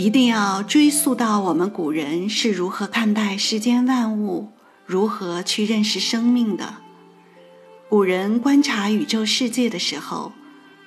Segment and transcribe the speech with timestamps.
[0.00, 4.48] 一定要追溯到我们古人是如何看待世间万物，
[4.86, 6.76] 如何去认识生命的。
[7.90, 10.32] 古人观察宇宙世界的时候，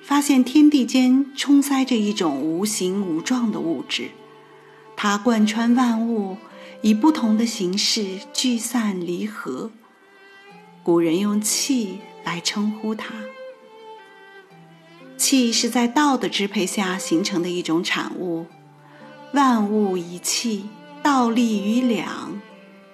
[0.02, 4.10] 发现天地间充塞着一种无形无状的物质，
[4.96, 6.36] 它贯穿万物，
[6.82, 9.70] 以不同的形式聚散离合。
[10.82, 13.14] 古人用气来称呼它。
[15.16, 18.46] 气是在道的支配下形成的一种产物。
[19.34, 20.66] 万物一气，
[21.02, 22.40] 道立于两。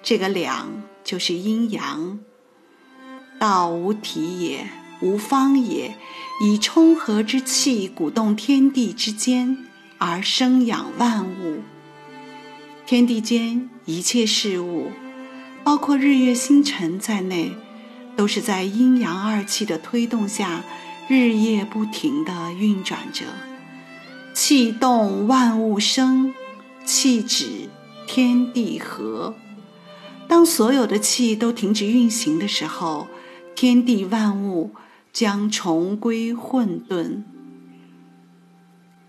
[0.01, 0.71] 这个两
[1.03, 2.17] 就是阴阳。
[3.37, 4.67] 道无体也，
[5.03, 5.95] 无方也，
[6.43, 9.55] 以冲和之气鼓动天地之间，
[9.99, 11.59] 而生养万物。
[12.87, 14.89] 天地间一切事物，
[15.63, 17.51] 包括日月星辰在内，
[18.15, 20.63] 都是在阴阳二气的推动下，
[21.07, 23.25] 日夜不停地运转着。
[24.53, 26.33] 气动万物生，
[26.83, 27.69] 气止
[28.05, 29.33] 天地和。
[30.27, 33.07] 当所有的气都停止运行的时候，
[33.55, 34.71] 天地万物
[35.13, 37.21] 将重归混沌。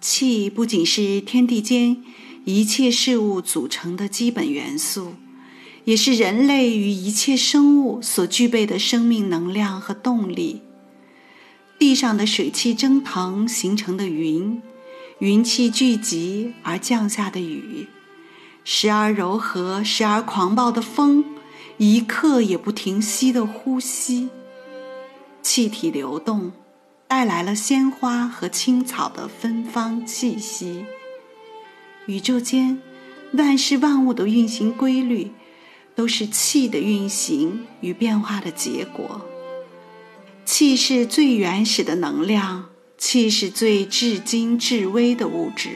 [0.00, 2.00] 气不仅是天地间
[2.44, 5.14] 一切事物组成的基本元素，
[5.84, 10.62] 也是人类与一切生物所具备的生命能量和动力。
[11.80, 14.62] 地上的水汽蒸腾形成的云。
[15.22, 17.86] 云气聚集而降下的雨，
[18.64, 21.24] 时而柔和，时而狂暴的风，
[21.76, 24.30] 一刻也不停息的呼吸。
[25.40, 26.50] 气体流动，
[27.06, 30.84] 带来了鲜花和青草的芬芳气息。
[32.06, 32.82] 宇宙间
[33.34, 35.30] 万事万物的运行规律，
[35.94, 39.20] 都是气的运行与变化的结果。
[40.44, 42.71] 气是最原始的能量。
[43.04, 45.70] 气是最至精至微的物质。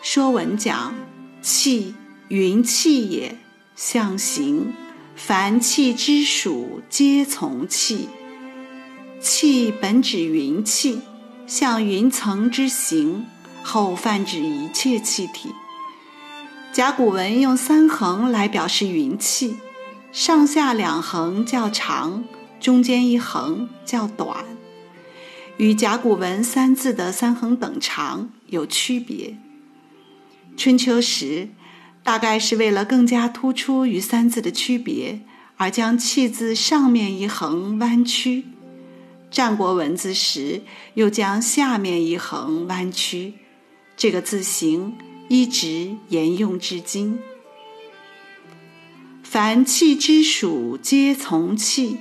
[0.00, 0.94] 说文讲：
[1.42, 1.96] 气，
[2.28, 3.36] 云气也，
[3.74, 4.72] 象形。
[5.16, 8.08] 凡气之属，皆从气。
[9.20, 11.00] 气本指云气，
[11.48, 13.26] 像云层之形，
[13.64, 15.50] 后泛指一切气体。
[16.72, 19.56] 甲骨文用三横来表示云气，
[20.12, 22.22] 上下两横较长，
[22.60, 24.44] 中间一横较短。
[25.62, 29.38] 与甲骨文三字的三横等长有区别。
[30.56, 31.50] 春秋时，
[32.02, 35.20] 大概是为了更加突出与三字的区别，
[35.56, 38.42] 而将“气”字上面一横弯曲；
[39.30, 40.62] 战国文字时，
[40.94, 43.34] 又将下面一横弯曲。
[43.96, 44.96] 这个字形
[45.28, 47.20] 一直沿用至今。
[49.22, 51.98] 凡气之属，皆从气。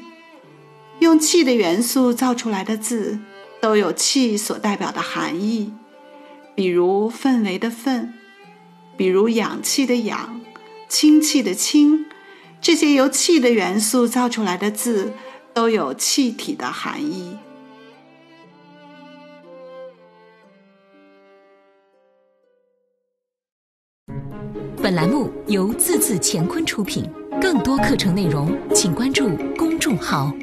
[1.00, 3.20] 用气的元素造出来的字。
[3.62, 5.72] 都有气所代表的含义，
[6.56, 8.10] 比如氛围的氛，
[8.98, 10.42] 比如氧气的氧，
[10.90, 12.08] 氢气的氢，
[12.60, 15.14] 这些由气的元素造出来的字
[15.54, 17.38] 都有气体的含义。
[24.82, 27.08] 本栏目由字字乾坤出品，
[27.40, 30.34] 更多课程内容请关注公众号。